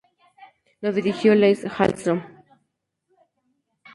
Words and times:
Lo 0.81 0.91
dirigió 0.91 1.35
Lasse 1.35 1.69
Hallström. 1.69 2.23